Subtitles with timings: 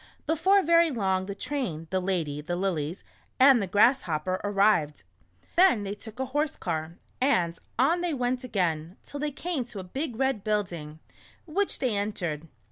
[0.25, 3.03] Before very long the train, the lady, the lilies,
[3.39, 5.03] and the Grasshopper arrived.
[5.55, 9.77] Then they took a horse car, and on they went again, till they came to
[9.79, 10.97] a big red building,
[11.45, 12.47] which they en tered.